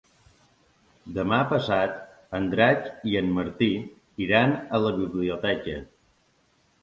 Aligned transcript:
Demà 1.17 1.37
passat 1.51 1.99
en 2.39 2.47
Drac 2.53 2.87
i 3.11 3.13
en 3.21 3.29
Martí 3.35 3.69
iran 4.29 4.55
a 4.77 4.79
la 4.87 4.95
biblioteca. 5.03 5.77